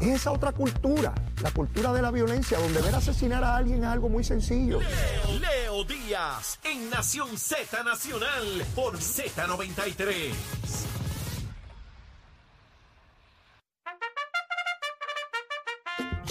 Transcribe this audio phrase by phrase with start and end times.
[0.00, 3.88] Es esa otra cultura, la cultura de la violencia, donde ver asesinar a alguien es
[3.88, 4.80] algo muy sencillo.
[4.80, 10.32] Leo, Leo Díaz en Nación Z Nacional por Z93.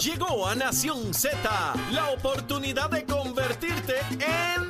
[0.02, 1.38] Llegó a Nación Z
[1.90, 4.67] la oportunidad de convertirte en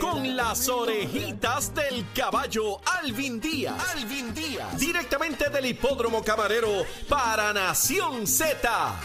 [0.00, 3.74] Con las orejitas del caballo Alvin Díaz.
[3.94, 4.78] Alvin Díaz.
[4.78, 9.00] Directamente del hipódromo camarero para Nación Z.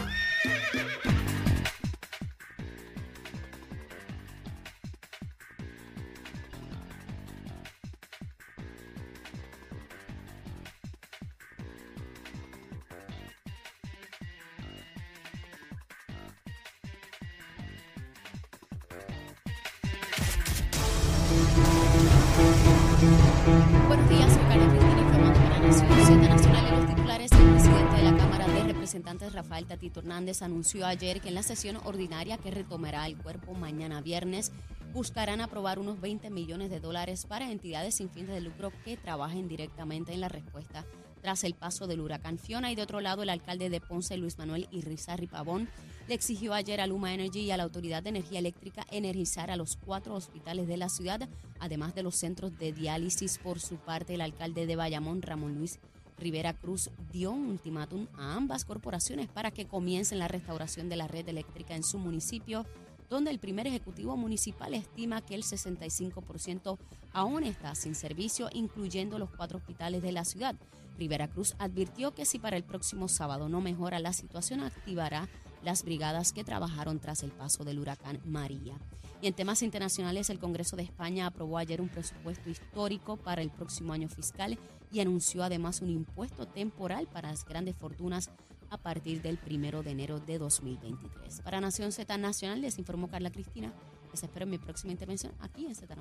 [29.08, 34.02] Rafael Tatito Hernández, anunció ayer que en la sesión ordinaria que retomará el cuerpo mañana
[34.02, 34.52] viernes,
[34.94, 39.47] buscarán aprobar unos 20 millones de dólares para entidades sin fines de lucro que trabajen
[39.47, 40.85] directamente en la respuesta
[41.22, 42.69] tras el paso del huracán Fiona.
[42.69, 45.69] Y de otro lado, el alcalde de Ponce, Luis Manuel Irrizarri Pavón,
[46.09, 49.55] le exigió ayer a Luma Energy y a la Autoridad de Energía Eléctrica energizar a
[49.55, 53.38] los cuatro hospitales de la ciudad, además de los centros de diálisis.
[53.38, 55.80] Por su parte, el alcalde de Bayamón, Ramón Luis
[56.18, 61.08] Rivera Cruz, dio un ultimátum a ambas corporaciones para que comiencen la restauración de la
[61.08, 62.66] red eléctrica en su municipio
[63.09, 66.78] donde el primer ejecutivo municipal estima que el 65%
[67.14, 70.56] aún está sin servicio, incluyendo los cuatro hospitales de la ciudad.
[70.98, 75.30] Rivera Cruz advirtió que si para el próximo sábado no mejora la situación, activará
[75.64, 78.76] las brigadas que trabajaron tras el paso del huracán María.
[79.22, 83.50] Y en temas internacionales, el Congreso de España aprobó ayer un presupuesto histórico para el
[83.50, 84.59] próximo año fiscal
[84.92, 88.30] y anunció además un impuesto temporal para las grandes fortunas
[88.70, 91.41] a partir del primero de enero de 2023.
[91.41, 93.74] Para Nación Z Nacional les informó Carla Cristina.
[94.12, 95.94] Les espero en mi próxima intervención aquí en Z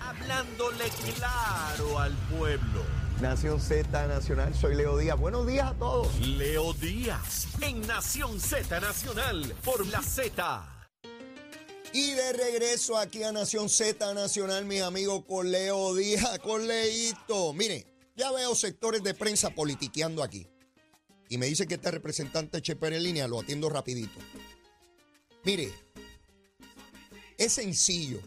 [0.00, 0.84] Hablándole
[1.16, 2.82] claro al pueblo.
[3.20, 5.18] Nación Z Nacional, soy Leo Díaz.
[5.18, 6.18] Buenos días a todos.
[6.20, 10.71] Leo Díaz en Nación Z Nacional por la Z.
[11.94, 17.52] Y de regreso aquí a Nación Z Nacional, mis amigos, con Leo Díaz, con Leito.
[17.52, 17.86] Mire,
[18.16, 20.46] ya veo sectores de prensa politiqueando aquí.
[21.28, 24.18] Y me dice que este representante Cheper en línea, lo atiendo rapidito.
[25.44, 25.70] Mire,
[27.36, 28.20] es sencillo.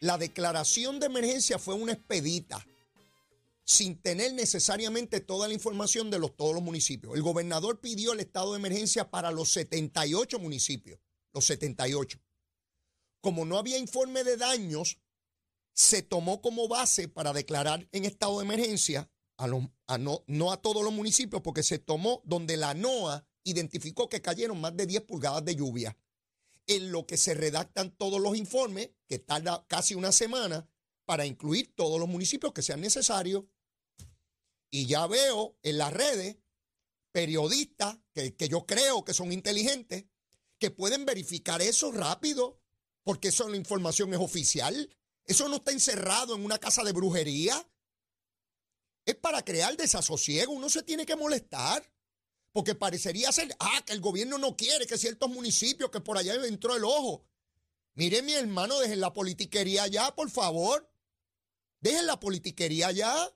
[0.00, 2.66] La declaración de emergencia fue una expedita,
[3.64, 7.14] sin tener necesariamente toda la información de los, todos los municipios.
[7.14, 11.00] El gobernador pidió el estado de emergencia para los 78 municipios,
[11.38, 12.20] los 78.
[13.20, 14.98] Como no había informe de daños,
[15.72, 20.82] se tomó como base para declarar en estado de emergencia a no, no a todos
[20.82, 25.44] los municipios, porque se tomó donde la NOAA identificó que cayeron más de 10 pulgadas
[25.44, 25.96] de lluvia.
[26.66, 30.68] En lo que se redactan todos los informes, que tarda casi una semana,
[31.04, 33.44] para incluir todos los municipios que sean necesarios.
[34.70, 36.36] Y ya veo en las redes
[37.12, 40.06] periodistas que, que yo creo que son inteligentes,
[40.58, 42.60] que pueden verificar eso rápido,
[43.04, 44.94] porque eso la información es oficial.
[45.24, 47.66] Eso no está encerrado en una casa de brujería
[49.08, 50.52] es para crear desasosiego.
[50.52, 51.82] Uno se tiene que molestar.
[52.52, 56.34] Porque parecería ser, ah, que el gobierno no quiere que ciertos municipios, que por allá
[56.46, 57.24] entró el ojo.
[57.94, 60.90] Mire, mi hermano, dejen la politiquería ya, por favor.
[61.80, 63.32] Dejen la politiquería ya.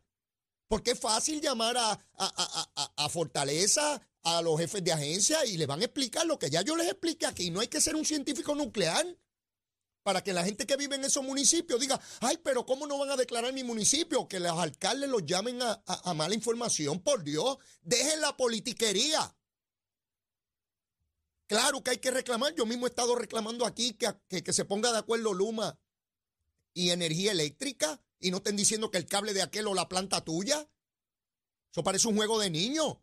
[0.69, 5.67] Porque es fácil llamar a, a, a, Fortaleza, a los jefes de agencia y le
[5.67, 7.51] van a explicar lo que ya yo les expliqué aquí.
[7.51, 9.07] No hay que ser un científico nuclear
[10.03, 13.11] para que la gente que vive en esos municipios diga, ay, pero ¿cómo no van
[13.11, 14.29] a declarar mi municipio?
[14.29, 19.37] Que los alcaldes los llamen a, mala información, por Dios, dejen la politiquería.
[21.47, 24.91] Claro que hay que reclamar, yo mismo he estado reclamando aquí que, que, se ponga
[24.91, 25.79] de acuerdo Luma
[26.73, 30.25] y energía eléctrica y no estén diciendo que el cable de aquel o la planta
[30.25, 30.69] tuya.
[31.71, 32.97] Eso parece un juego de niños.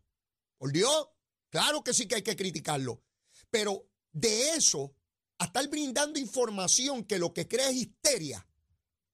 [0.57, 1.09] Por Dios,
[1.49, 3.03] claro que sí que hay que criticarlo.
[3.49, 4.95] Pero de eso
[5.39, 8.45] a estar brindando información que lo que crea es histeria.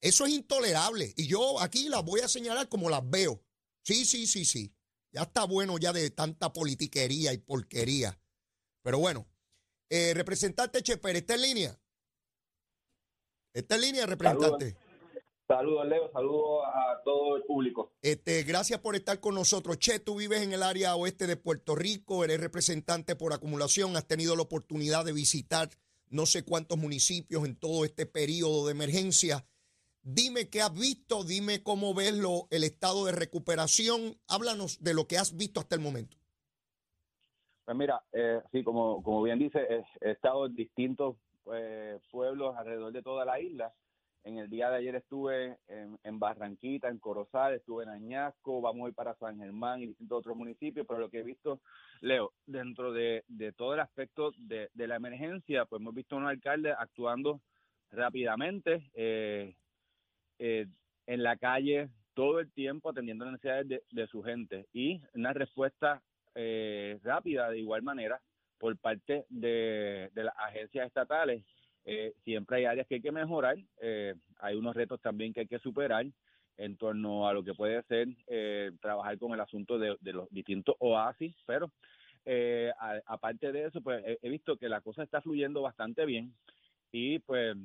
[0.01, 1.13] Eso es intolerable.
[1.17, 3.43] Y yo aquí las voy a señalar como las veo.
[3.83, 4.73] Sí, sí, sí, sí.
[5.11, 8.19] Ya está bueno ya de tanta politiquería y porquería.
[8.81, 9.27] Pero bueno,
[9.89, 11.79] eh, representante Cheper, ¿está en línea?
[13.53, 14.75] ¿Está en línea, representante?
[15.47, 16.11] Leo.
[16.11, 17.91] Saludos a todo el público.
[18.01, 19.77] Este, gracias por estar con nosotros.
[19.77, 24.07] Che, tú vives en el área oeste de Puerto Rico, eres representante por acumulación, has
[24.07, 25.69] tenido la oportunidad de visitar
[26.09, 29.45] no sé cuántos municipios en todo este periodo de emergencia.
[30.01, 34.17] Dime qué has visto, dime cómo ves lo, el estado de recuperación.
[34.27, 36.17] Háblanos de lo que has visto hasta el momento.
[37.65, 39.59] Pues mira, eh, sí, como, como bien dice,
[40.01, 41.15] he, estado en distintos
[41.53, 43.73] eh, pueblos alrededor de toda la isla.
[44.25, 48.89] En el día de ayer estuve en, Barranquita, en Corozal, estuve en Añasco, vamos a
[48.89, 51.61] ir para San Germán y distintos otros municipios, pero lo que he visto,
[52.01, 53.23] Leo, dentro de,
[53.55, 57.39] todo el aspecto de, la emergencia, pues hemos visto a un alcalde actuando
[57.91, 59.55] rápidamente eh,
[60.39, 60.65] eh,
[61.05, 66.01] en la calle todo el tiempo atendiendo las necesidades de, su gente y una respuesta
[66.33, 68.19] eh, rápida de igual manera
[68.57, 71.43] por parte de, de las agencias estatales
[71.85, 75.47] eh, siempre hay áreas que hay que mejorar, eh, hay unos retos también que hay
[75.47, 76.07] que superar
[76.57, 80.75] en torno a lo que puede ser eh, trabajar con el asunto de, los distintos
[80.79, 81.71] oasis, pero
[83.05, 86.33] aparte de eso, pues he, visto que la cosa está fluyendo bastante bien
[86.91, 87.55] y pues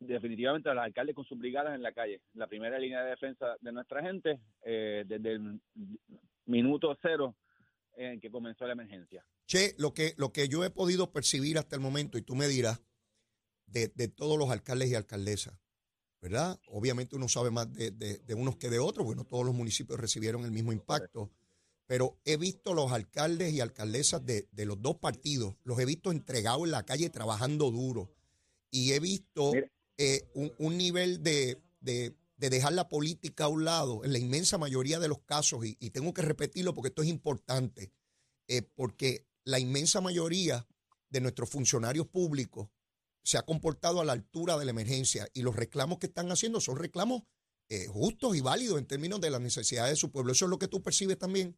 [0.00, 3.70] definitivamente los alcaldes con sus brigadas en la calle, la primera línea de defensa de
[3.70, 5.60] nuestra gente desde el
[6.46, 7.36] minuto cero
[7.96, 9.24] en que comenzó la emergencia.
[9.46, 12.48] Che, lo que, lo que yo he podido percibir hasta el momento, y tú me
[12.48, 12.82] dirás,
[13.70, 15.54] de, todos los alcaldes y alcaldesas,
[16.20, 16.60] ¿verdad?
[16.68, 20.50] Obviamente uno sabe más de, unos que de otros, bueno, todos los municipios recibieron el
[20.50, 21.30] mismo impacto,
[21.86, 26.64] pero he visto los alcaldes y alcaldesas de, los dos partidos, los he visto entregados
[26.64, 28.14] en la calle trabajando duro
[28.70, 29.52] y he visto
[29.96, 31.62] eh, un, nivel de,
[32.36, 36.12] dejar la política a un lado en la inmensa mayoría de los casos, y, tengo
[36.12, 37.92] que repetirlo porque esto es importante,
[38.48, 40.66] eh, porque la inmensa mayoría
[41.10, 42.68] de nuestros funcionarios públicos
[43.22, 46.60] se ha comportado a la altura de la emergencia y los reclamos que están haciendo
[46.60, 47.22] son reclamos
[47.68, 50.32] eh, justos y válidos en términos de las necesidades de su pueblo.
[50.32, 51.56] ¿Eso es lo que tú percibes también?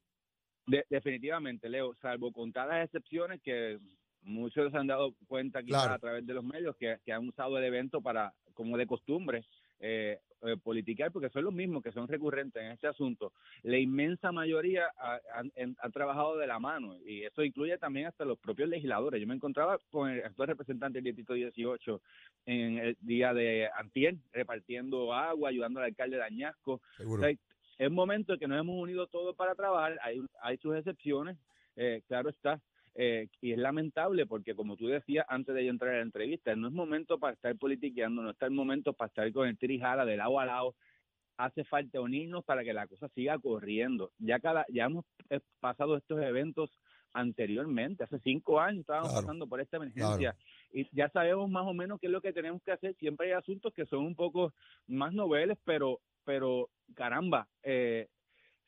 [0.88, 3.80] definitivamente, Leo, salvo contadas excepciones que
[4.22, 7.58] muchos se han dado cuenta quizás a través de los medios que, que, han usado
[7.58, 9.44] el evento para, como de costumbre,
[9.80, 13.32] eh, eh, politicar, porque son los mismos que son recurrentes en este asunto.
[13.62, 14.84] La inmensa mayoría
[15.34, 19.20] han trabajado de la mano y eso incluye también hasta los propios legisladores.
[19.20, 22.00] Yo me encontraba con el actual representante del Distrito 18
[22.46, 26.80] en el día de Antier, repartiendo agua, ayudando al alcalde de Añasco.
[27.78, 31.38] es un momento en que nos hemos unido todos para trabajar, hay, hay sus excepciones,
[31.76, 32.60] eh, claro está,
[32.94, 36.54] eh, y es lamentable porque, como tú decías antes de yo entrar a la entrevista,
[36.56, 40.04] no es momento para estar politiqueando, no está el momento para estar con el tirijala
[40.04, 40.74] de lado a lado.
[41.36, 44.12] Hace falta unirnos para que la cosa siga corriendo.
[44.18, 46.70] Ya cada, ya hemos eh, pasado estos eventos
[47.12, 50.36] anteriormente, hace cinco años estábamos pasando por esta emergencia
[50.72, 52.94] y ya sabemos más o menos qué es lo que tenemos que hacer.
[52.96, 54.52] Siempre hay asuntos que son un poco
[54.86, 58.08] más noveles, pero, pero caramba, eh,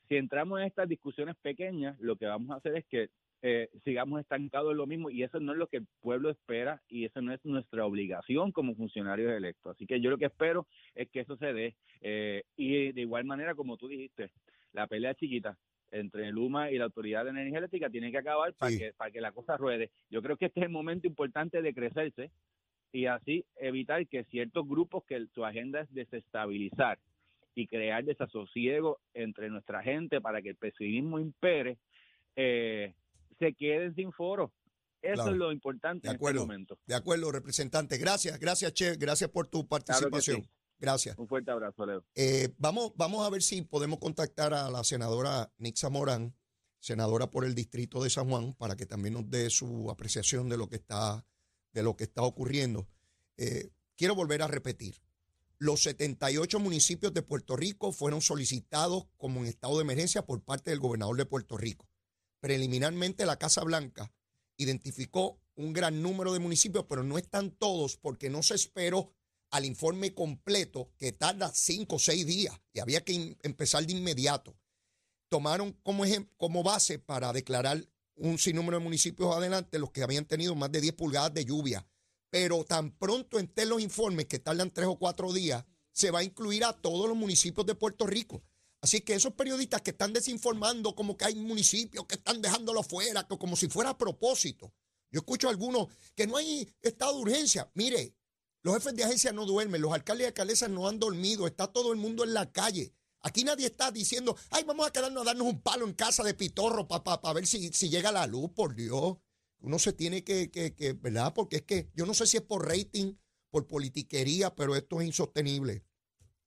[0.09, 3.11] si entramos en estas discusiones pequeñas, lo que vamos a hacer es que
[3.43, 6.81] eh, sigamos estancados en lo mismo y eso no es lo que el pueblo espera
[6.89, 9.75] y eso no es nuestra obligación como funcionarios electos.
[9.75, 13.25] Así que yo lo que espero es que eso se dé eh, y de igual
[13.25, 14.31] manera como tú dijiste,
[14.73, 15.59] la pelea chiquita
[15.91, 19.11] entre el UMA y la Autoridad de Energía Eléctrica tiene que acabar para, que, para
[19.11, 19.91] que la cosa ruede.
[20.09, 22.31] Yo creo que este es el momento importante de crecerse
[22.93, 26.99] y así evitar que ciertos grupos que su agenda es desestabilizar
[27.55, 31.79] y crear desasosiego entre nuestra gente para que el pesimismo impere,
[32.37, 32.95] eh,
[33.43, 34.53] se queden sin foro.
[35.03, 36.79] Eso es lo importante de acuerdo, en este momento.
[36.87, 37.99] De acuerdo, representante.
[37.99, 38.95] Gracias, gracias, Che.
[38.95, 40.49] Gracias por tu participación.
[40.79, 41.19] Gracias.
[41.19, 42.05] Un fuerte abrazo, Leo.
[42.15, 46.37] Eh, vamos, vamos a ver si podemos contactar a la senadora Nixa Morán,
[46.79, 50.57] senadora por el distrito de San Juan, para que también nos dé su apreciación de
[50.57, 51.25] lo que está,
[51.73, 52.89] de lo que está ocurriendo.
[53.37, 55.03] Eh, quiero volver a repetir.
[55.59, 60.71] Los 78 municipios de Puerto Rico fueron solicitados como en estado de emergencia por parte
[60.71, 61.89] del gobernador de Puerto Rico.
[62.43, 64.13] Preliminarmente la Casa Blanca
[64.57, 69.15] identificó un gran número de municipios, pero no están todos porque no se esperó
[69.53, 74.59] al informe completo que tarda cinco o seis días y había que empezar de inmediato.
[75.29, 76.03] Tomaron como,
[76.37, 80.81] como base para declarar un sinnúmero de municipios adelante los que habían tenido más de
[80.81, 81.87] 10 pulgadas de lluvia.
[82.29, 86.25] Pero tan pronto estén los informes que tardan tres o cuatro días, se va a
[86.25, 88.43] incluir a todos los municipios de Puerto Rico.
[88.83, 93.23] Así que esos periodistas que están desinformando como que hay municipios que están dejándolo fuera,
[93.29, 94.75] como si fuera a propósito.
[95.13, 95.87] Yo escucho a algunos
[96.17, 97.71] que no hay estado de urgencia.
[97.75, 98.17] Mire,
[98.63, 101.93] los jefes de agencia no duermen, los alcaldes y alcaldesas no han dormido, está todo
[101.93, 102.93] el mundo en la calle.
[103.21, 106.35] Aquí nadie está diciendo, ay, vamos a quedarnos a darnos un palo en casa de
[106.35, 109.17] pitorro para ver si, si, llega la luz, por Dios.
[109.61, 111.33] Uno se tiene que, que, que, ¿verdad?
[111.33, 113.15] Porque es que yo no sé si es por rating,
[113.49, 115.85] por politiquería, pero esto es insostenible.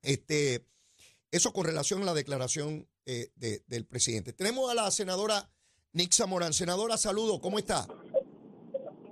[0.01, 0.67] Este,
[1.31, 4.33] eso con relación a la declaración eh, del presidente.
[4.33, 5.49] Tenemos a la senadora
[5.95, 6.51] Nixa Morán.
[6.51, 7.87] Senadora, saludo, ¿cómo está?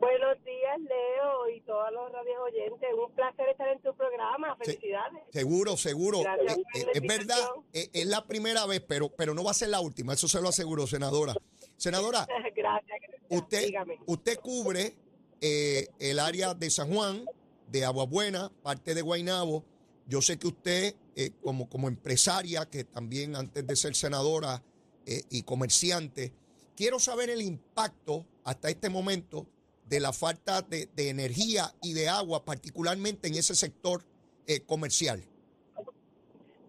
[0.03, 2.89] Buenos días Leo, y todos los radios oyentes.
[2.93, 4.57] Un placer estar en tu programa.
[4.57, 5.23] Felicidades.
[5.31, 6.19] seguro, seguro.
[6.19, 7.39] Eh, eh, es verdad,
[7.71, 10.11] eh, es la primera vez, pero, pero no va a ser la última.
[10.11, 11.33] Eso se lo aseguro, senadora.
[11.77, 13.71] Senadora, gracias, usted,
[14.05, 14.93] usted cubre
[15.39, 17.23] el área de San Juan,
[17.67, 19.63] de Aguabuena, parte de Guainabo.
[20.05, 20.95] Yo sé que usted,
[21.41, 24.61] como, como empresaria, que también antes de ser senadora
[25.05, 26.33] y comerciante,
[26.75, 29.47] quiero saber el impacto hasta este momento
[29.87, 34.01] de la falta de, energía y de agua, particularmente en ese sector
[34.47, 35.21] eh, comercial?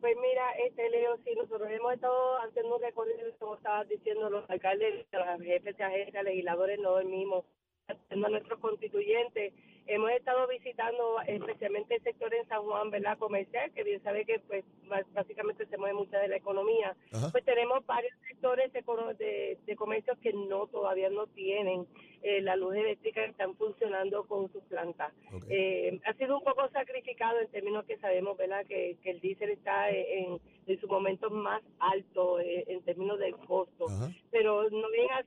[0.00, 4.48] Pues mira, este Leo, si nosotros hemos estado haciendo un recorrido, como estabas diciendo, los
[4.50, 7.44] alcaldes, los jefes de agencia, legisladores, no dormimos,
[7.88, 9.54] haciendo a nuestros constituyentes
[9.86, 13.18] Hemos estado visitando especialmente el sector en San Juan, ¿verdad?
[13.18, 14.64] Comercial, que bien sabe que pues
[15.12, 16.96] básicamente se mueve mucha de la economía.
[17.32, 21.86] Pues tenemos varios sectores de, de, comercios que no todavía no tienen
[22.22, 25.12] eh, la luz eléctrica, que están funcionando con sus plantas.
[25.50, 28.64] Eh, ha sido un poco sacrificado en términos que sabemos, ¿verdad?
[28.66, 33.36] Que, que el diésel está en, en su momento más alto eh, en términos del
[33.36, 33.86] costo.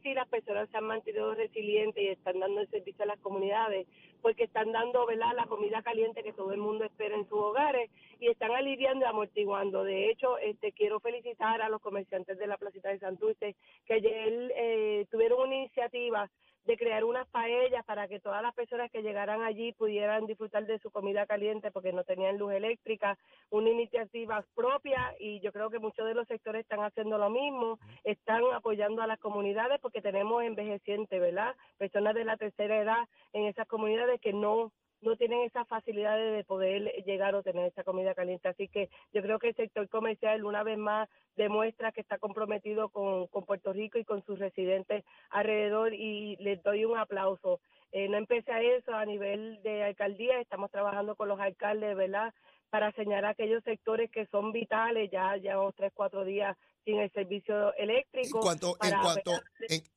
[0.07, 3.87] Así, las personas se han mantenido resilientes y están dando el servicio a las comunidades
[4.21, 5.33] porque están dando ¿verdad?
[5.35, 9.07] la comida caliente que todo el mundo espera en sus hogares y están aliviando y
[9.07, 9.83] amortiguando.
[9.83, 14.51] De hecho, este quiero felicitar a los comerciantes de la Placita de Santurce que ayer
[14.55, 16.29] eh, tuvieron una iniciativa
[16.67, 20.77] de crear unas paellas para que todas las personas que llegaran allí pudieran disfrutar de
[20.79, 23.17] su comida caliente porque no tenían luz eléctrica,
[23.49, 27.79] una iniciativa propia y yo creo que muchos de los sectores están haciendo lo mismo,
[28.03, 31.55] están apoyando a las comunidades porque tenemos envejecientes, ¿verdad?
[31.77, 36.43] Personas de la tercera edad en esas comunidades que no no tienen esa facilidad de
[36.43, 38.47] poder llegar o tener esa comida caliente.
[38.47, 42.89] Así que yo creo que el sector comercial una vez más demuestra que está comprometido
[42.89, 47.59] con, Puerto Rico y con sus residentes alrededor y les doy un aplauso.
[47.91, 52.33] Eh, no empecé a eso a nivel de alcaldía, estamos trabajando con los alcaldes, ¿verdad?
[52.69, 57.73] Para señalar aquellos sectores que son vitales, ya llevamos tres, cuatro días sin el servicio
[57.75, 58.39] eléctrico.
[58.39, 59.31] En cuanto, en cuanto,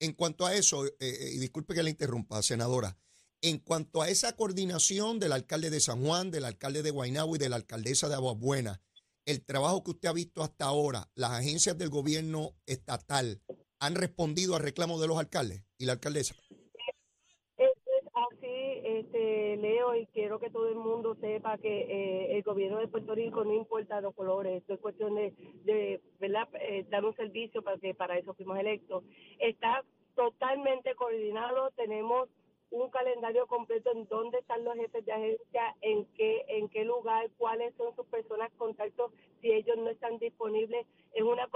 [0.00, 2.96] en, cuanto a eso, eh, eh, y disculpe que le interrumpa, senadora,
[3.42, 7.38] en cuanto a esa coordinación del alcalde de San Juan, del alcalde de Guaynabo y
[7.38, 8.80] de la alcaldesa de Aguabuena,
[9.24, 13.40] el trabajo que usted ha visto hasta ahora, las agencias del gobierno estatal
[13.78, 16.34] han respondido al reclamo de los alcaldes y la alcaldesa.
[18.32, 22.88] así, este, Leo, y quiero que todo el mundo sepa que eh, el gobierno de
[22.88, 25.32] Puerto Rico no importa los colores, esto es cuestión de,
[25.64, 26.48] de ¿verdad?
[26.60, 29.04] Eh, dar un servicio para que para eso fuimos electos.
[29.38, 29.82] Está
[30.14, 32.28] totalmente coordinado, tenemos
[32.70, 37.28] un calendario completo en dónde están los jefes de agencia, en qué, en qué lugar,
[37.36, 40.86] cuáles son sus personas contactos, si ellos no están disponibles.
[41.12, 41.48] Es una,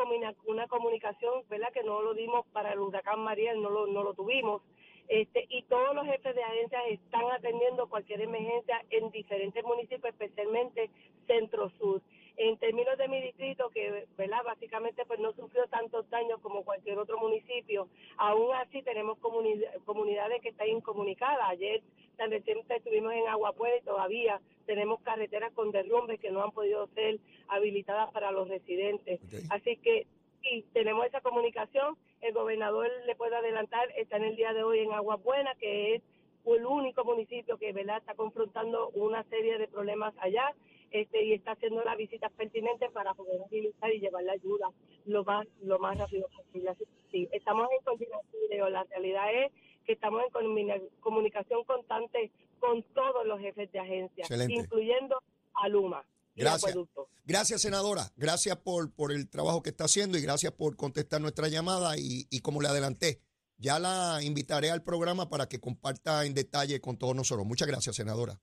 [0.47, 1.73] una comunicación, ¿verdad?
[1.73, 4.63] Que no lo dimos para el huracán María, no lo, no lo tuvimos.
[5.09, 10.91] Este, y todos los jefes de agencias están atendiendo cualquier emergencia en diferentes municipios, especialmente
[11.27, 12.01] centro-sur.
[12.37, 14.43] En términos de mi distrito, que ¿verdad?
[14.45, 20.49] básicamente pues no sufrió tantos daños como cualquier otro municipio, aún así tenemos comunidades que
[20.49, 21.49] están incomunicadas.
[21.51, 21.81] Ayer
[22.17, 26.89] tan reciente estuvimos en Aguapuela y todavía tenemos carreteras con derrumbes que no han podido
[26.89, 29.21] ser habilitadas para los residentes.
[29.51, 30.07] Así que
[30.43, 31.97] sí, tenemos esa comunicación.
[32.21, 36.03] El gobernador le puede adelantar, está en el día de hoy en Aguabuena, que es
[36.47, 37.99] el único municipio que ¿verdad?
[37.99, 40.53] está confrontando una serie de problemas allá
[40.95, 44.69] este, y está haciendo las visitas pertinentes para poder utilizar y llevar la ayuda
[45.07, 46.71] lo más lo más rápido posible.
[46.71, 49.53] Así, sí, estamos en coordinación, la realidad es
[49.85, 55.19] que estamos en comunicación constante con todos los jefes de agencia, incluyendo
[55.55, 56.07] a Luma.
[56.37, 56.77] Gracias.
[57.25, 58.13] Gracias, senadora.
[58.17, 61.99] Gracias por, por el trabajo que está haciendo y gracias por contestar nuestra llamada.
[61.99, 63.21] Y, y como le adelanté,
[63.57, 67.45] ya la invitaré al programa para que comparta en detalle con todos nosotros.
[67.45, 68.41] Muchas gracias, senadora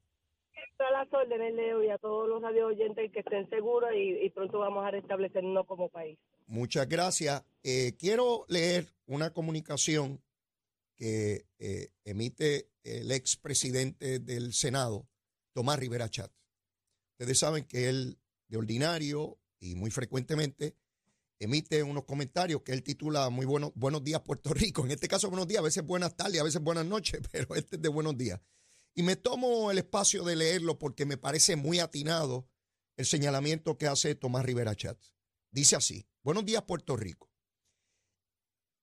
[0.90, 4.86] las órdenes, Leo, y a todos los radio oyentes que estén seguros y, pronto vamos
[4.86, 6.18] a restablecernos como país.
[6.48, 7.44] Muchas gracias.
[7.64, 10.22] Eh, quiero leer una comunicación
[10.96, 15.08] que eh, emite el expresidente del Senado,
[15.54, 16.32] Tomás Rivera Chat.
[17.12, 20.76] Ustedes saben que él, de ordinario y muy frecuentemente,
[21.40, 24.86] emite unos comentarios que él titula muy buenos, buenos días Puerto Rico.
[24.86, 27.76] En este caso, buenos días, a veces buenas tardes, a veces buenas noches, pero este
[27.76, 28.40] es de buenos días.
[28.94, 32.50] Y me tomo el espacio de leerlo porque me parece muy atinado
[32.98, 35.14] el señalamiento que hace Tomás Rivera Chats.
[35.50, 37.30] Dice así, buenos días Puerto Rico.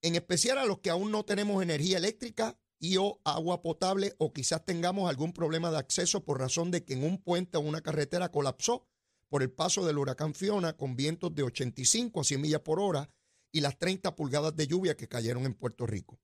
[0.00, 4.33] En especial a los que aún no tenemos energía eléctrica y o agua potable o
[4.33, 7.83] quizás tengamos algún problema de acceso por razón de que en un puente o una
[7.83, 8.87] carretera colapsó
[9.29, 13.11] por el paso del huracán Fiona con vientos de 85 a 100 millas por hora
[13.53, 16.19] y las 30 pulgadas de lluvia que cayeron en Puerto Rico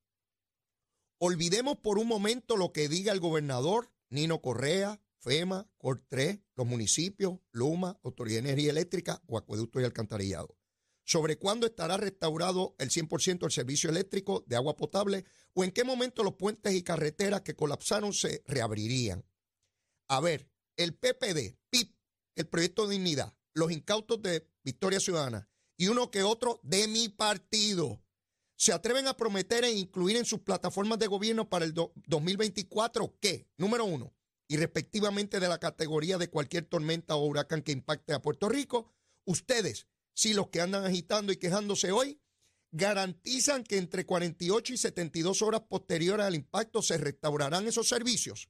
[1.26, 6.66] Olvidemos por un momento lo que diga el gobernador Nino Correa, FEMA, COR 3, los
[6.66, 10.59] municipios, Luma, Autoridad de Energía Eléctrica o Acueducto y Alcantarillado.
[11.02, 15.83] Sobre cuándo estará restaurado el 100% del servicio eléctrico de agua potable o en qué
[15.83, 19.25] momento los puentes y carreteras que colapsaron se reabrirían.
[20.09, 21.97] A ver, el PPD, PIP,
[22.35, 27.09] el Proyecto de Dignidad, los incautos de Victoria Ciudadana y uno que otro de mi
[27.09, 28.04] partido
[28.64, 33.47] se atreven a prometer e incluir en sus plataformas de gobierno para el 2024 que,
[33.59, 34.14] número uno,
[34.49, 38.90] y respectivamente de la categoría de cualquier tormenta o huracán que impacte a Puerto Rico,
[39.26, 42.23] ustedes, si los que andan agitando y quejándose hoy,
[42.71, 48.49] garantizan que entre 48 y 72 horas posteriores al impacto se restaurarán esos servicios.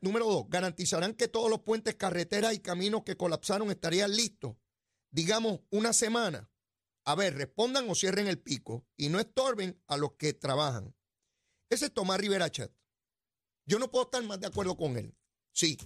[0.00, 4.56] número dos, garantizarán que todos los puentes, carreteras y caminos que colapsaron estarían listos,
[5.10, 6.48] digamos, una semana
[7.04, 10.94] a ver, respondan o cierren el pico y no estorben a los que trabajan.
[11.70, 12.72] Ese es Tomás Rivera Chat.
[13.66, 15.16] Yo no puedo estar más de acuerdo con él.
[15.52, 15.78] Sí,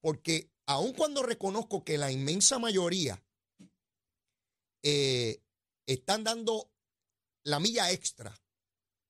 [0.00, 3.24] porque aun cuando reconozco que la inmensa mayoría
[4.82, 5.42] eh,
[5.86, 6.72] están dando
[7.44, 8.38] la milla extra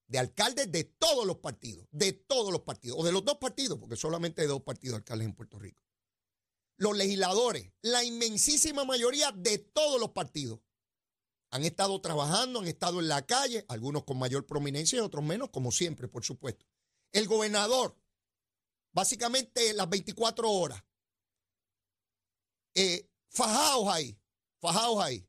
[0.07, 3.79] de alcaldes de todos los partidos, de todos los partidos, o de los dos partidos,
[3.79, 5.83] porque solamente hay dos partidos alcaldes en Puerto Rico.
[6.77, 10.61] Los legisladores, la inmensísima mayoría de todos los partidos,
[11.55, 15.51] han estado trabajando, han estado en la calle, algunos con mayor prominencia y otros menos,
[15.51, 16.67] como siempre, por supuesto.
[17.13, 17.97] El gobernador,
[18.93, 20.83] básicamente las 24 horas,
[22.75, 24.19] eh, fajados ahí,
[24.61, 25.29] fajados ahí,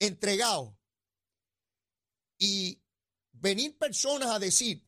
[0.00, 0.74] entregados.
[2.36, 2.82] Y
[3.30, 4.84] venir personas a decir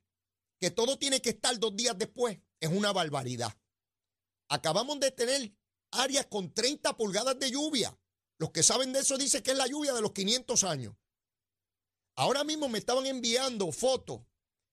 [0.58, 3.56] que todo tiene que estar dos días después es una barbaridad.
[4.48, 5.54] Acabamos de tener
[5.92, 7.96] áreas con 30 pulgadas de lluvia.
[8.40, 10.96] Los que saben de eso dicen que es la lluvia de los 500 años.
[12.16, 14.22] Ahora mismo me estaban enviando fotos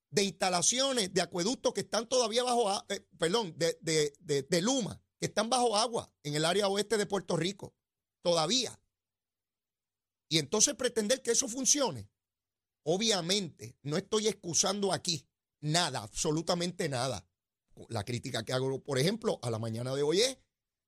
[0.10, 3.78] de instalaciones de acueductos que están todavía bajo, eh, perdón, de,
[4.22, 7.76] de Luma, que están bajo agua en el área oeste de Puerto Rico,
[8.22, 8.80] todavía.
[10.30, 12.10] Y entonces pretender que eso funcione.
[12.84, 15.28] Obviamente, no estoy excusando aquí
[15.60, 17.28] nada, absolutamente nada.
[17.90, 20.38] La crítica que hago, por ejemplo, a la mañana de hoy es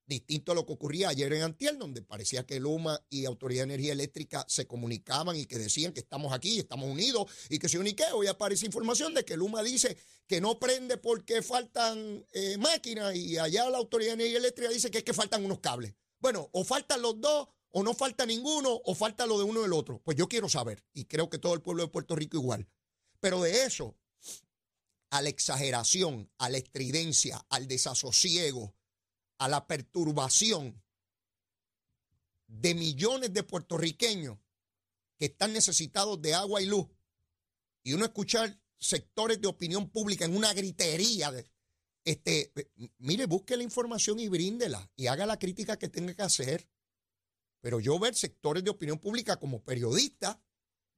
[0.10, 3.76] distinto a lo que ocurría ayer en Antiel, donde parecía que Luma y Autoridad de
[3.76, 7.78] Energía Eléctrica se comunicaban y que decían que estamos aquí, estamos unidos y que se
[7.78, 8.04] unique.
[8.14, 9.96] Hoy aparece información de que Luma dice
[10.28, 14.92] que no prende porque faltan eh, máquinas y allá la Autoridad de Energía Eléctrica dice
[14.92, 15.94] que es que faltan unos cables.
[16.20, 19.74] Bueno, o faltan los dos, o no falta ninguno, o falta lo de uno del
[19.74, 20.02] otro.
[20.04, 22.68] Pues yo quiero saber, y creo que todo el pueblo de Puerto Rico igual.
[23.20, 23.96] Pero de eso,
[25.12, 28.76] a la exageración, a la estridencia, al desasosiego,
[29.40, 30.82] a la perturbación
[32.48, 34.38] de millones de puertorriqueños
[35.18, 36.88] que están necesitados de agua y luz,
[37.84, 41.50] y uno escuchar sectores de opinión pública en una gritería de,
[42.06, 42.52] este,
[42.98, 46.68] mire, busque la información y bríndela y haga la crítica que tenga que hacer.
[47.62, 50.38] Pero yo ver sectores de opinión pública como periodistas,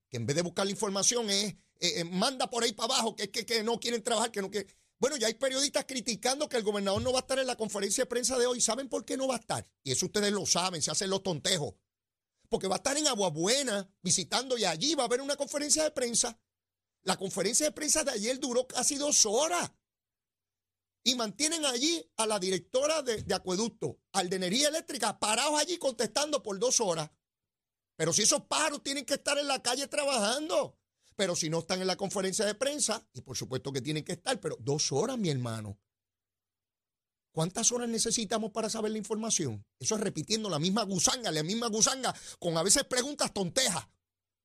[0.09, 3.15] que en vez de buscar la información es, eh, eh, manda por ahí para abajo,
[3.15, 4.71] que, que, que no quieren trabajar, que no quieren.
[5.01, 8.03] Bueno, ya hay periodistas criticando que el gobernador no va a estar en la conferencia
[8.03, 8.61] de prensa de hoy.
[8.61, 9.67] ¿Saben por qué no va a estar?
[9.83, 11.73] Y eso ustedes lo saben, se hacen los tontejos.
[12.49, 15.89] Porque va a estar en Aguabuena visitando y allí va a haber una conferencia de
[15.89, 16.39] prensa.
[17.01, 19.71] La conferencia de prensa de ayer duró casi dos horas.
[21.03, 26.43] Y mantienen allí a la directora de, acueducto, al de energía eléctrica, parados allí contestando
[26.43, 27.09] por dos horas.
[27.95, 30.77] Pero si esos paros tienen que estar en la calle trabajando.
[31.15, 34.13] Pero si no están en la conferencia de prensa, y por supuesto que tienen que
[34.13, 35.77] estar, pero dos horas, mi hermano.
[37.31, 39.65] ¿Cuántas horas necesitamos para saber la información?
[39.79, 43.87] Eso es repitiendo la misma gusanga, la misma gusanga, con a veces preguntas tontejas.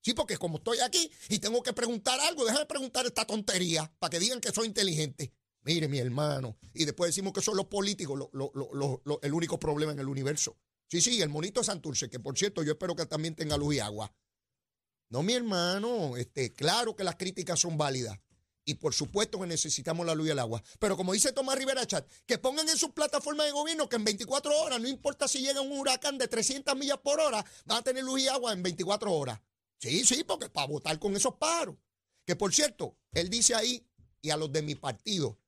[0.02, 4.10] Sí, porque como estoy aquí y tengo que preguntar algo, déjame preguntar esta tontería para
[4.10, 5.32] que digan que soy inteligente.
[5.62, 6.56] Mire, mi hermano.
[6.74, 8.28] Y después decimos que son los políticos
[9.22, 10.56] el único problema en el universo.
[10.88, 13.74] Sí, sí, el monito de Santurce, que por cierto yo espero que también tenga luz
[13.74, 14.14] y agua.
[15.08, 18.18] No, mi hermano, este, claro que las críticas son válidas.
[18.68, 20.60] Y por supuesto que necesitamos la luz y el agua.
[20.80, 24.02] Pero como dice Tomás Rivera Chat, que pongan en sus plataformas de gobierno que en
[24.02, 27.82] 24 horas, no importa si llega un huracán de 300 millas por hora, van a
[27.82, 29.40] tener luz y agua en 24 horas.
[29.78, 31.76] Sí, sí, porque para votar con esos paros.
[32.24, 33.86] Que por cierto, él dice ahí,
[34.20, 35.38] y a los de mi partido,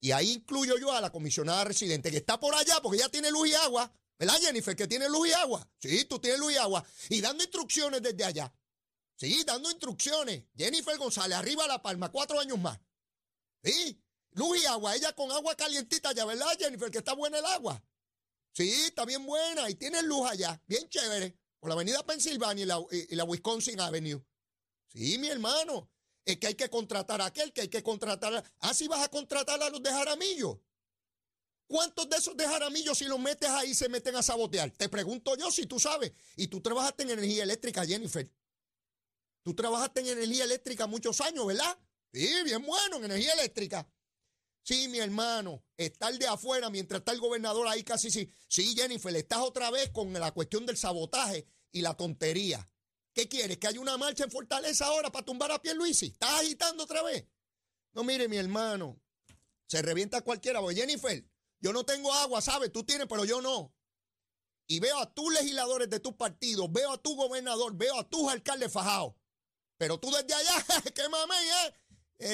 [0.00, 3.30] y ahí incluyo yo a la comisionada residente, que está por allá porque ya tiene
[3.30, 3.90] luz y agua.
[4.18, 4.76] ¿Verdad, Jennifer?
[4.76, 5.66] Que tiene luz y agua.
[5.78, 6.84] Sí, tú tienes luz y agua.
[7.08, 8.52] Y dando instrucciones desde allá.
[9.18, 10.44] Sí, dando instrucciones.
[10.56, 12.78] Jennifer González, arriba La Palma, cuatro años más.
[13.64, 14.00] Sí,
[14.30, 14.94] luz y agua.
[14.94, 16.88] Ella con agua calientita ya, ¿verdad, Jennifer?
[16.88, 17.82] Que está buena el agua.
[18.52, 19.68] Sí, está bien buena.
[19.68, 21.36] Y tiene luz allá, bien chévere.
[21.58, 24.24] Por la avenida Pennsylvania y la, Wisconsin Avenue.
[24.86, 25.90] Sí, mi hermano.
[26.24, 28.44] Es que hay que contratar a aquel, que hay que contratar a...
[28.60, 30.62] Ah, si vas a contratar a los de Jaramillo.
[31.66, 34.70] ¿Cuántos de esos de Jaramillo, si los metes ahí, se meten a sabotear?
[34.70, 36.12] Te pregunto yo si tú sabes.
[36.36, 38.30] Y tú trabajaste en energía eléctrica, Jennifer.
[39.42, 41.78] Tú trabajaste en energía eléctrica muchos años, ¿verdad?
[42.12, 43.88] Sí, bien bueno en energía eléctrica.
[44.62, 48.30] Sí, mi hermano, estar de afuera mientras está el gobernador ahí casi sí.
[48.48, 52.68] Sí, Jennifer, estás otra vez con la cuestión del sabotaje y la tontería.
[53.14, 53.58] ¿Qué quieres?
[53.58, 56.06] ¿Que haya una marcha en Fortaleza ahora para tumbar a Pierluisi?
[56.06, 57.26] ¿Estás agitando otra vez?
[57.94, 59.00] No, mire, mi hermano,
[59.66, 60.60] se revienta cualquiera.
[60.60, 61.24] Porque Jennifer,
[61.60, 62.70] yo no tengo agua, ¿sabes?
[62.70, 63.74] Tú tienes, pero yo no.
[64.66, 68.30] Y veo a tus legisladores de tus partidos, veo a tu gobernador, veo a tus
[68.30, 69.14] alcaldes fajados.
[69.78, 70.64] Pero tú desde allá,
[70.94, 71.74] qué mamey, ¿eh?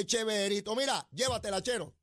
[0.00, 1.94] Echeverito, mira, llévatela, chero.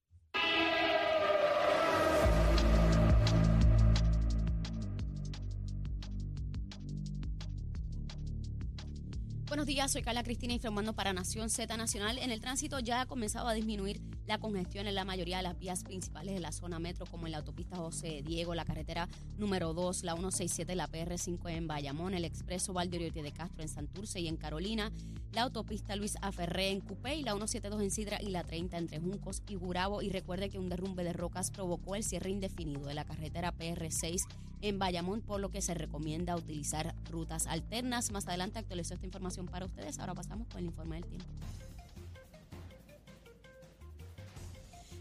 [9.47, 12.19] Buenos días, soy Carla Cristina informando para Nación Z Nacional.
[12.19, 13.99] En el tránsito ya ha comenzado a disminuir
[14.31, 17.33] la congestión en la mayoría de las vías principales de la zona metro, como en
[17.33, 22.23] la autopista José Diego, la carretera número 2, la 167, la PR5 en Bayamón, el
[22.23, 24.89] expreso Valdoriotti de Castro en Santurce y en Carolina,
[25.33, 29.01] la autopista Luis Aferré en Cupé y la 172 en Sidra y la 30 entre
[29.01, 30.01] Juncos y Gurabo.
[30.01, 34.21] Y recuerde que un derrumbe de rocas provocó el cierre indefinido de la carretera PR6
[34.61, 38.11] en Bayamón, por lo que se recomienda utilizar rutas alternas.
[38.11, 39.99] Más adelante actualizo esta información para ustedes.
[39.99, 41.27] Ahora pasamos con el informe del tiempo.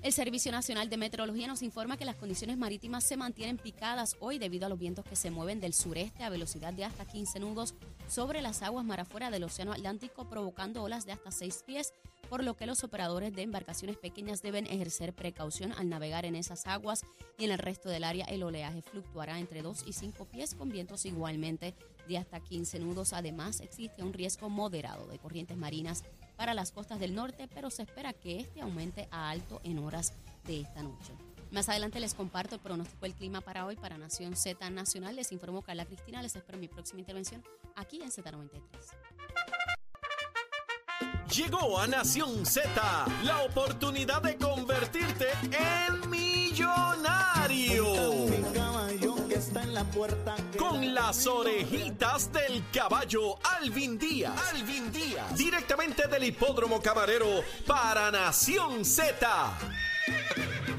[0.03, 4.39] El Servicio Nacional de Meteorología nos informa que las condiciones marítimas se mantienen picadas hoy
[4.39, 7.75] debido a los vientos que se mueven del sureste a velocidad de hasta 15 nudos
[8.09, 11.93] sobre las aguas mar afuera del Océano Atlántico, provocando olas de hasta 6 pies,
[12.31, 16.67] por lo que los operadores de embarcaciones pequeñas deben ejercer precaución al navegar en esas
[16.67, 17.05] aguas
[17.37, 20.71] y en el resto del área el oleaje fluctuará entre 2 y 5 pies con
[20.71, 21.75] vientos igualmente
[22.09, 23.13] de hasta 15 nudos.
[23.13, 26.05] Además, existe un riesgo moderado de corrientes marinas
[26.41, 30.15] para las costas del norte, pero se espera que este aumente a alto en horas
[30.47, 31.13] de esta noche.
[31.51, 35.17] Más adelante les comparto el pronóstico del clima para hoy para Nación Z Nacional.
[35.17, 36.23] Les informo Carla Cristina.
[36.23, 37.45] Les espero en mi próxima intervención
[37.77, 38.59] aquí en Z93.
[41.37, 42.71] Llegó a Nación Z
[43.23, 47.85] la oportunidad de convertirte en millonario
[48.55, 50.40] con
[51.07, 54.39] las orejitas del caballo Alvin Díaz.
[54.53, 55.35] Alvin Díaz.
[55.35, 59.59] Directamente del hipódromo camarero para Nación Z.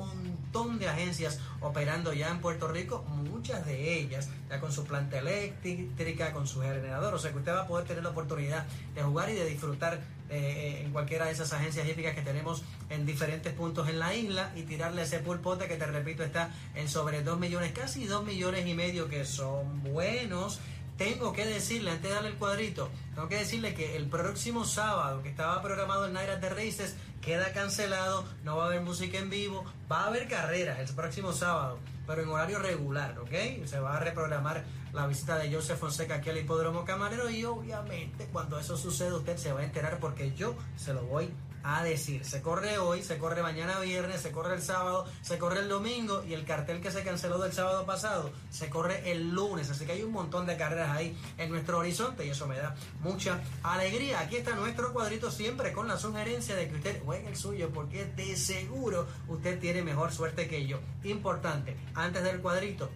[0.80, 6.34] de agencias operando ya en Puerto Rico, muchas de ellas ya con su planta eléctrica,
[6.34, 9.30] con su generador, o sea que usted va a poder tener la oportunidad de jugar
[9.30, 13.88] y de disfrutar eh, en cualquiera de esas agencias hípicas que tenemos en diferentes puntos
[13.88, 17.72] en la isla y tirarle ese pulpote que te repito está en sobre 2 millones,
[17.72, 20.60] casi 2 millones y medio que son buenos
[20.98, 25.22] tengo que decirle, antes de darle el cuadrito, tengo que decirle que el próximo sábado
[25.22, 29.30] que estaba programado el Night de Races queda cancelado, no va a haber música en
[29.30, 33.66] vivo, va a haber carreras el próximo sábado, pero en horario regular, ¿ok?
[33.66, 38.28] Se va a reprogramar la visita de Joseph Fonseca aquí al Hipódromo Camarero y obviamente
[38.32, 41.30] cuando eso suceda usted se va a enterar porque yo se lo voy
[41.68, 42.24] a decir.
[42.24, 46.24] Se corre hoy, se corre mañana viernes, se corre el sábado, se corre el domingo
[46.24, 49.70] y el cartel que se canceló del sábado pasado se corre el lunes.
[49.70, 52.74] Así que hay un montón de carreras ahí en nuestro horizonte y eso me da
[53.02, 54.22] mucha alegría.
[54.22, 58.06] Aquí está nuestro cuadrito siempre con la sugerencia de que usted juegue el suyo porque
[58.06, 60.80] de seguro usted tiene mejor suerte que yo.
[61.04, 62.90] Importante, antes del cuadrito,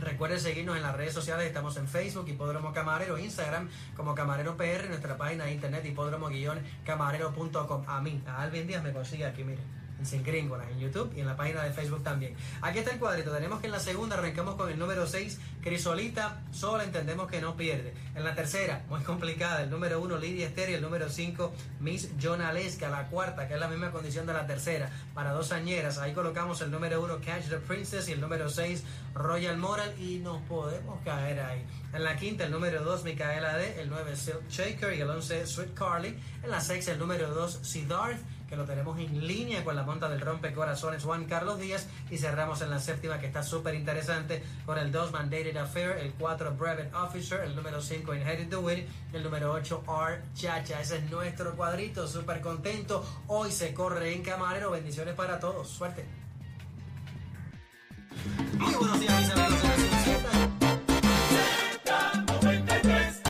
[0.00, 4.88] Recuerden seguirnos en las redes sociales, estamos en Facebook, Hipódromo Camarero, Instagram como Camarero PR,
[4.88, 7.84] nuestra página de internet hipódromo-camarero.com.
[7.88, 9.77] A mí, a Alvin Díaz me consigue aquí, mire.
[9.98, 12.34] En Sin Gringolas, en YouTube y en la página de Facebook también.
[12.62, 13.30] Aquí está el cuadrito.
[13.32, 16.42] Tenemos que en la segunda arrancamos con el número 6, Crisolita.
[16.52, 17.94] Sola entendemos que no pierde.
[18.14, 22.10] En la tercera, muy complicada, el número 1, Lidia Esther y el número 5, Miss
[22.20, 22.88] Jonalesca.
[22.88, 25.98] La cuarta, que es la misma condición de la tercera, para dos añeras.
[25.98, 28.84] Ahí colocamos el número 1, Catch the Princess y el número 6,
[29.14, 29.94] Royal Moral.
[30.00, 31.64] Y nos podemos caer ahí.
[31.92, 33.80] En la quinta, el número 2, Micaela D.
[33.80, 34.94] El 9, Silk Shaker.
[34.94, 36.18] Y el 11, Sweet Carly.
[36.42, 40.08] En la sexta, el número 2, Siddharth que lo tenemos en línea con la monta
[40.08, 44.78] del rompecorazones Juan Carlos Díaz y cerramos en la séptima que está súper interesante con
[44.78, 49.22] el 2 Mandated Affair, el 4 Brevet Officer, el número 5 Inherited to Win, el
[49.22, 50.80] número 8 R Chacha.
[50.80, 53.04] Ese es nuestro cuadrito, súper contento.
[53.26, 54.70] Hoy se corre en Camarero.
[54.70, 55.68] Bendiciones para todos.
[55.68, 56.04] Suerte.
[58.58, 60.57] Muy buenos días, mis amigos.